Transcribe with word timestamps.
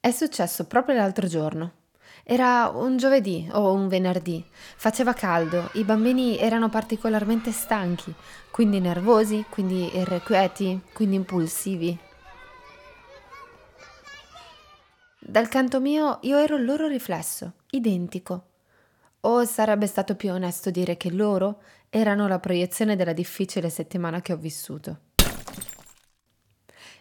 È 0.00 0.12
successo 0.12 0.66
proprio 0.66 0.94
l'altro 0.94 1.26
giorno. 1.26 1.72
Era 2.22 2.70
un 2.72 2.96
giovedì 2.98 3.48
o 3.52 3.72
un 3.72 3.88
venerdì. 3.88 4.44
Faceva 4.52 5.12
caldo, 5.12 5.70
i 5.72 5.82
bambini 5.82 6.38
erano 6.38 6.68
particolarmente 6.68 7.50
stanchi, 7.50 8.14
quindi 8.52 8.78
nervosi, 8.78 9.44
quindi 9.50 9.96
irrequieti, 9.96 10.82
quindi 10.92 11.16
impulsivi. 11.16 11.98
Dal 15.18 15.48
canto 15.48 15.80
mio 15.80 16.20
io 16.22 16.38
ero 16.38 16.54
il 16.56 16.64
loro 16.64 16.86
riflesso, 16.86 17.54
identico. 17.70 18.46
O 19.22 19.44
sarebbe 19.44 19.88
stato 19.88 20.14
più 20.14 20.30
onesto 20.30 20.70
dire 20.70 20.96
che 20.96 21.10
loro 21.10 21.60
erano 21.90 22.28
la 22.28 22.38
proiezione 22.38 22.94
della 22.94 23.12
difficile 23.12 23.68
settimana 23.68 24.20
che 24.20 24.32
ho 24.32 24.36
vissuto. 24.36 25.00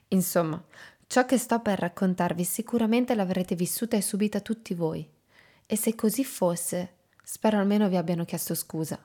Insomma, 0.10 0.64
ciò 1.08 1.26
che 1.26 1.38
sto 1.38 1.60
per 1.62 1.80
raccontarvi 1.80 2.44
sicuramente 2.44 3.16
l'avrete 3.16 3.56
vissuta 3.56 3.96
e 3.96 4.02
subita 4.02 4.42
tutti 4.42 4.74
voi. 4.74 5.10
E 5.66 5.76
se 5.76 5.96
così 5.96 6.24
fosse, 6.24 6.96
spero 7.24 7.58
almeno 7.58 7.88
vi 7.90 7.96
abbiano 7.96 8.26
chiesto 8.26 8.54
scusa. 8.54 9.00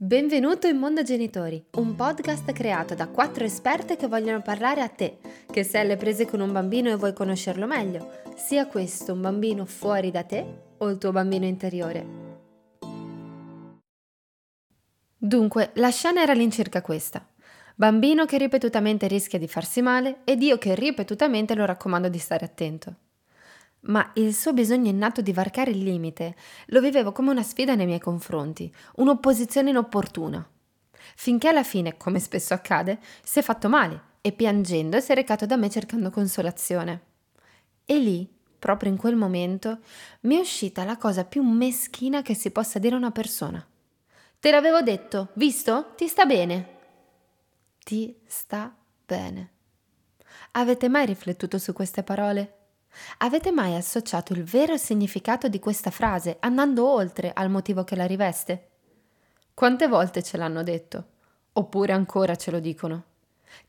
Benvenuto 0.00 0.66
in 0.68 0.76
Mondo 0.76 1.02
Genitori, 1.02 1.62
un 1.72 1.94
podcast 1.94 2.52
creato 2.52 2.94
da 2.94 3.08
quattro 3.08 3.44
esperte 3.44 3.96
che 3.96 4.06
vogliono 4.06 4.40
parlare 4.42 4.80
a 4.80 4.88
te, 4.88 5.18
che 5.50 5.64
sei 5.64 5.82
alle 5.82 5.96
prese 5.96 6.24
con 6.24 6.40
un 6.40 6.52
bambino 6.52 6.88
e 6.88 6.94
vuoi 6.94 7.12
conoscerlo 7.12 7.66
meglio, 7.66 8.12
sia 8.36 8.66
questo 8.66 9.12
un 9.12 9.20
bambino 9.20 9.66
fuori 9.66 10.10
da 10.10 10.22
te 10.22 10.46
o 10.78 10.88
il 10.88 10.98
tuo 10.98 11.10
bambino 11.10 11.46
interiore. 11.46 12.26
Dunque, 15.16 15.72
la 15.74 15.90
scena 15.90 16.22
era 16.22 16.30
all'incirca 16.30 16.80
questa. 16.80 17.26
Bambino 17.78 18.24
che 18.24 18.38
ripetutamente 18.38 19.06
rischia 19.06 19.38
di 19.38 19.46
farsi 19.46 19.82
male 19.82 20.22
ed 20.24 20.42
io 20.42 20.58
che 20.58 20.74
ripetutamente 20.74 21.54
lo 21.54 21.64
raccomando 21.64 22.08
di 22.08 22.18
stare 22.18 22.44
attento. 22.44 22.94
Ma 23.82 24.10
il 24.14 24.34
suo 24.34 24.52
bisogno 24.52 24.88
innato 24.90 25.20
di 25.20 25.32
varcare 25.32 25.70
il 25.70 25.84
limite 25.84 26.34
lo 26.66 26.80
vivevo 26.80 27.12
come 27.12 27.30
una 27.30 27.44
sfida 27.44 27.76
nei 27.76 27.86
miei 27.86 28.00
confronti, 28.00 28.74
un'opposizione 28.96 29.70
inopportuna. 29.70 30.44
Finché 31.14 31.46
alla 31.46 31.62
fine, 31.62 31.96
come 31.96 32.18
spesso 32.18 32.52
accade, 32.52 32.98
si 33.22 33.38
è 33.38 33.42
fatto 33.42 33.68
male 33.68 34.02
e 34.22 34.32
piangendo 34.32 34.98
si 34.98 35.12
è 35.12 35.14
recato 35.14 35.46
da 35.46 35.56
me 35.56 35.70
cercando 35.70 36.10
consolazione. 36.10 37.02
E 37.84 37.96
lì, 37.96 38.28
proprio 38.58 38.90
in 38.90 38.96
quel 38.96 39.14
momento, 39.14 39.78
mi 40.22 40.34
è 40.34 40.40
uscita 40.40 40.82
la 40.82 40.96
cosa 40.96 41.24
più 41.24 41.44
meschina 41.44 42.22
che 42.22 42.34
si 42.34 42.50
possa 42.50 42.80
dire 42.80 42.96
a 42.96 42.98
una 42.98 43.12
persona. 43.12 43.64
Te 44.40 44.50
l'avevo 44.50 44.82
detto, 44.82 45.28
visto? 45.34 45.92
Ti 45.94 46.08
sta 46.08 46.24
bene. 46.26 46.77
Ti 47.88 48.14
sta 48.26 48.76
bene. 49.06 49.52
Avete 50.50 50.90
mai 50.90 51.06
riflettuto 51.06 51.56
su 51.56 51.72
queste 51.72 52.02
parole? 52.02 52.56
Avete 53.16 53.50
mai 53.50 53.76
associato 53.76 54.34
il 54.34 54.44
vero 54.44 54.76
significato 54.76 55.48
di 55.48 55.58
questa 55.58 55.90
frase 55.90 56.36
andando 56.40 56.86
oltre 56.86 57.32
al 57.32 57.48
motivo 57.48 57.84
che 57.84 57.96
la 57.96 58.04
riveste? 58.04 58.68
Quante 59.54 59.88
volte 59.88 60.22
ce 60.22 60.36
l'hanno 60.36 60.62
detto? 60.62 61.06
Oppure 61.54 61.94
ancora 61.94 62.36
ce 62.36 62.50
lo 62.50 62.58
dicono? 62.60 63.04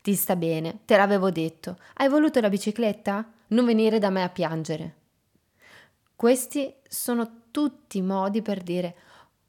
Ti 0.02 0.14
sta 0.14 0.36
bene, 0.36 0.80
te 0.84 0.98
l'avevo 0.98 1.30
detto. 1.30 1.78
Hai 1.94 2.10
voluto 2.10 2.42
la 2.42 2.50
bicicletta? 2.50 3.26
Non 3.46 3.64
venire 3.64 3.98
da 3.98 4.10
me 4.10 4.22
a 4.22 4.28
piangere. 4.28 4.96
Questi 6.14 6.74
sono 6.86 7.44
tutti 7.50 8.02
modi 8.02 8.42
per 8.42 8.62
dire 8.62 8.94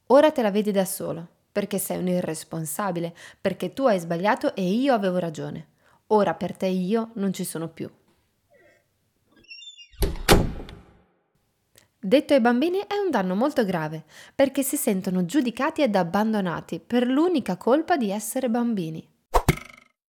Ora 0.06 0.32
te 0.32 0.42
la 0.42 0.50
vedi 0.50 0.72
da 0.72 0.86
solo, 0.86 1.28
perché 1.52 1.78
sei 1.78 1.98
un 1.98 2.08
irresponsabile, 2.08 3.16
perché 3.40 3.74
tu 3.74 3.86
hai 3.86 4.00
sbagliato 4.00 4.56
e 4.56 4.64
io 4.70 4.94
avevo 4.94 5.18
ragione. 5.18 5.68
Ora 6.08 6.34
per 6.34 6.56
te 6.56 6.68
io 6.68 7.12
non 7.16 7.34
ci 7.34 7.44
sono 7.44 7.70
più. 7.70 7.90
Detto 12.04 12.34
ai 12.34 12.42
bambini 12.42 12.80
è 12.80 12.96
un 12.96 13.12
danno 13.12 13.36
molto 13.36 13.64
grave, 13.64 14.06
perché 14.34 14.64
si 14.64 14.76
sentono 14.76 15.24
giudicati 15.26 15.84
ed 15.84 15.96
abbandonati 15.96 16.80
per 16.80 17.06
l'unica 17.06 17.58
colpa 17.58 17.96
di 17.96 18.10
essere 18.10 18.50
bambini. 18.50 19.08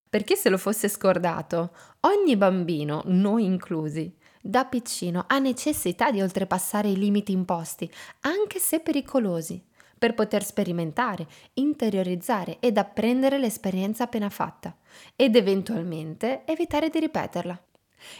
Per 0.09 0.23
chi 0.23 0.35
se 0.35 0.49
lo 0.49 0.57
fosse 0.57 0.89
scordato, 0.89 1.75
ogni 2.01 2.35
bambino, 2.35 3.03
noi 3.05 3.45
inclusi, 3.45 4.15
da 4.41 4.65
piccino 4.65 5.25
ha 5.27 5.37
necessità 5.39 6.11
di 6.11 6.21
oltrepassare 6.21 6.89
i 6.89 6.97
limiti 6.97 7.31
imposti, 7.31 7.89
anche 8.21 8.59
se 8.59 8.79
pericolosi 8.79 9.63
per 10.03 10.15
poter 10.15 10.43
sperimentare, 10.43 11.25
interiorizzare 11.53 12.57
ed 12.59 12.77
apprendere 12.77 13.37
l'esperienza 13.37 14.03
appena 14.03 14.29
fatta 14.29 14.75
ed 15.15 15.37
eventualmente 15.37 16.41
evitare 16.43 16.89
di 16.89 16.99
ripeterla. 16.99 17.57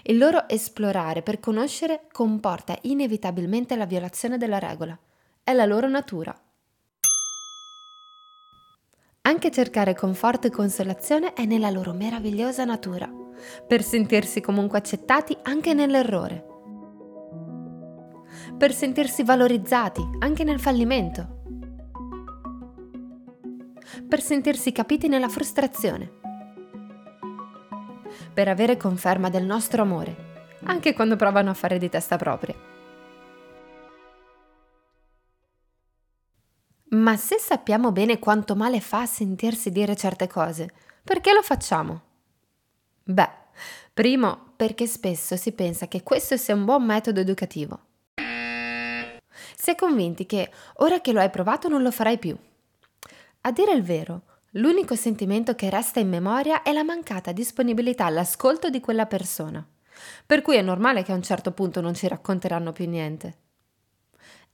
Il 0.03 0.17
loro 0.17 0.47
esplorare 0.47 1.21
per 1.23 1.41
conoscere 1.41 2.07
comporta 2.09 2.77
inevitabilmente 2.83 3.75
la 3.75 3.85
violazione 3.85 4.37
della 4.37 4.59
regola. 4.59 4.97
È 5.43 5.51
la 5.51 5.65
loro 5.65 5.89
natura. 5.89 6.33
Anche 9.23 9.51
cercare 9.51 9.93
conforto 9.93 10.47
e 10.47 10.51
consolazione 10.51 11.33
è 11.33 11.43
nella 11.43 11.69
loro 11.69 11.91
meravigliosa 11.91 12.63
natura, 12.63 13.11
per 13.67 13.83
sentirsi 13.83 14.39
comunque 14.39 14.77
accettati 14.77 15.37
anche 15.41 15.73
nell'errore, 15.73 16.45
per 18.57 18.73
sentirsi 18.73 19.25
valorizzati 19.25 20.01
anche 20.19 20.45
nel 20.45 20.61
fallimento 20.61 21.41
per 24.07 24.21
sentirsi 24.21 24.71
capiti 24.71 25.07
nella 25.07 25.29
frustrazione, 25.29 26.11
per 28.33 28.47
avere 28.47 28.77
conferma 28.77 29.29
del 29.29 29.45
nostro 29.45 29.81
amore, 29.81 30.15
anche 30.63 30.93
quando 30.93 31.15
provano 31.15 31.49
a 31.49 31.53
fare 31.53 31.77
di 31.77 31.89
testa 31.89 32.17
propria. 32.17 32.55
Ma 36.89 37.17
se 37.17 37.37
sappiamo 37.39 37.91
bene 37.91 38.19
quanto 38.19 38.55
male 38.55 38.79
fa 38.79 39.05
sentirsi 39.05 39.71
dire 39.71 39.95
certe 39.95 40.27
cose, 40.27 40.71
perché 41.03 41.33
lo 41.33 41.41
facciamo? 41.41 42.01
Beh, 43.03 43.29
primo 43.93 44.53
perché 44.55 44.85
spesso 44.85 45.35
si 45.35 45.51
pensa 45.53 45.87
che 45.87 46.03
questo 46.03 46.37
sia 46.37 46.53
un 46.53 46.65
buon 46.65 46.83
metodo 46.83 47.19
educativo. 47.19 47.79
È 49.73 49.75
convinti 49.75 50.27
che 50.27 50.51
ora 50.77 51.01
che 51.01 51.11
lo 51.11 51.19
hai 51.19 51.31
provato 51.31 51.67
non 51.67 51.81
lo 51.81 51.89
farai 51.89 52.19
più. 52.19 52.37
A 53.45 53.51
dire 53.51 53.73
il 53.73 53.83
vero, 53.83 54.21
l'unico 54.51 54.95
sentimento 54.95 55.53
che 55.53 55.69
resta 55.69 55.99
in 55.99 56.07
memoria 56.07 56.61
è 56.61 56.71
la 56.71 56.85
mancata 56.85 57.33
disponibilità 57.33 58.05
all'ascolto 58.05 58.69
di 58.69 58.79
quella 58.79 59.05
persona, 59.05 59.67
per 60.25 60.41
cui 60.41 60.55
è 60.55 60.61
normale 60.61 61.03
che 61.03 61.11
a 61.11 61.15
un 61.15 61.23
certo 61.23 61.51
punto 61.51 61.81
non 61.81 61.93
ci 61.93 62.07
racconteranno 62.07 62.71
più 62.71 62.87
niente. 62.87 63.37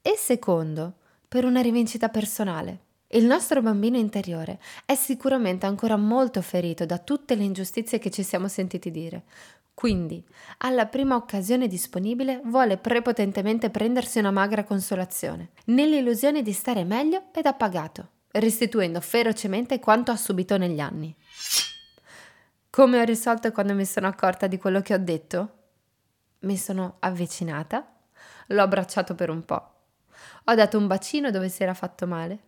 E 0.01 0.15
secondo, 0.17 0.95
per 1.27 1.45
una 1.45 1.61
rivincita 1.61 2.09
personale. 2.09 2.85
Il 3.09 3.25
nostro 3.25 3.61
bambino 3.61 3.97
interiore 3.97 4.59
è 4.85 4.95
sicuramente 4.95 5.67
ancora 5.67 5.95
molto 5.95 6.41
ferito 6.41 6.87
da 6.87 6.97
tutte 6.97 7.35
le 7.35 7.43
ingiustizie 7.43 7.99
che 7.99 8.09
ci 8.09 8.23
siamo 8.23 8.47
sentiti 8.47 8.89
dire. 8.89 9.25
Quindi, 9.75 10.25
alla 10.57 10.87
prima 10.87 11.15
occasione 11.15 11.67
disponibile, 11.67 12.41
vuole 12.45 12.77
prepotentemente 12.77 13.69
prendersi 13.69 14.17
una 14.17 14.31
magra 14.31 14.63
consolazione, 14.63 15.51
nell'illusione 15.65 16.41
di 16.41 16.53
stare 16.53 16.83
meglio 16.83 17.25
ed 17.33 17.45
appagato 17.45 18.17
restituendo 18.31 19.01
ferocemente 19.01 19.79
quanto 19.79 20.11
ha 20.11 20.15
subito 20.15 20.57
negli 20.57 20.79
anni. 20.79 21.15
Come 22.69 22.99
ho 22.99 23.03
risolto 23.03 23.51
quando 23.51 23.73
mi 23.73 23.85
sono 23.85 24.07
accorta 24.07 24.47
di 24.47 24.57
quello 24.57 24.81
che 24.81 24.93
ho 24.93 24.99
detto? 24.99 25.53
Mi 26.39 26.55
sono 26.55 26.97
avvicinata, 26.99 27.95
l'ho 28.47 28.61
abbracciato 28.61 29.15
per 29.15 29.29
un 29.29 29.43
po', 29.43 29.73
ho 30.45 30.55
dato 30.55 30.77
un 30.77 30.87
bacino 30.87 31.31
dove 31.31 31.49
si 31.49 31.63
era 31.63 31.73
fatto 31.73 32.07
male 32.07 32.39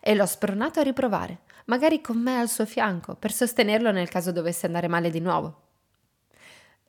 e 0.00 0.14
l'ho 0.14 0.26
spronato 0.26 0.80
a 0.80 0.82
riprovare, 0.82 1.40
magari 1.66 2.00
con 2.00 2.18
me 2.18 2.38
al 2.38 2.48
suo 2.48 2.66
fianco, 2.66 3.14
per 3.14 3.32
sostenerlo 3.32 3.92
nel 3.92 4.08
caso 4.08 4.32
dovesse 4.32 4.66
andare 4.66 4.88
male 4.88 5.10
di 5.10 5.20
nuovo. 5.20 5.62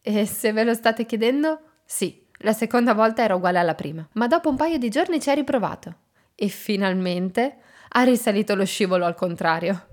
E 0.01 0.25
se 0.25 0.51
ve 0.53 0.63
lo 0.63 0.73
state 0.73 1.05
chiedendo, 1.05 1.59
sì, 1.85 2.25
la 2.39 2.53
seconda 2.53 2.93
volta 2.93 3.23
era 3.23 3.35
uguale 3.35 3.59
alla 3.59 3.75
prima, 3.75 4.07
ma 4.13 4.27
dopo 4.27 4.49
un 4.49 4.55
paio 4.55 4.77
di 4.77 4.89
giorni 4.89 5.19
ci 5.19 5.29
ha 5.29 5.33
riprovato 5.33 5.95
e 6.33 6.47
finalmente 6.47 7.57
ha 7.89 8.03
risalito 8.03 8.55
lo 8.55 8.65
scivolo 8.65 9.05
al 9.05 9.15
contrario. 9.15 9.87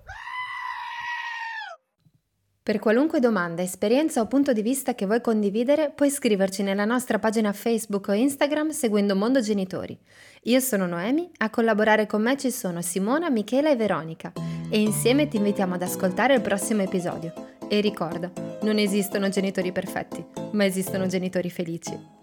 Per 2.65 2.79
qualunque 2.79 3.21
domanda, 3.21 3.61
esperienza 3.61 4.23
o 4.23 4.27
punto 4.27 4.55
di 4.55 4.63
vista 4.63 4.95
che 4.95 5.05
vuoi 5.05 5.21
condividere, 5.21 5.93
puoi 5.95 6.09
scriverci 6.09 6.63
nella 6.63 6.87
nostra 6.87 7.19
pagina 7.19 7.53
Facebook 7.53 8.09
o 8.09 8.15
Instagram 8.15 8.71
seguendo 8.71 9.15
Mondo 9.15 9.41
Genitori. 9.41 9.99
Io 10.45 10.61
sono 10.61 10.87
Noemi, 10.87 11.31
a 11.39 11.51
collaborare 11.51 12.07
con 12.07 12.23
me 12.23 12.39
ci 12.39 12.51
sono 12.51 12.81
Simona, 12.81 13.29
Michela 13.29 13.69
e 13.69 13.77
Veronica 13.77 14.33
e 14.71 14.81
insieme 14.81 15.29
ti 15.29 15.37
invitiamo 15.37 15.75
ad 15.75 15.83
ascoltare 15.83 16.33
il 16.33 16.41
prossimo 16.41 16.81
episodio. 16.81 17.35
E 17.69 17.81
ricorda, 17.81 18.33
non 18.63 18.79
esistono 18.79 19.29
genitori 19.29 19.71
perfetti, 19.71 20.25
ma 20.53 20.65
esistono 20.65 21.07
genitori 21.07 21.51
felici. 21.51 22.14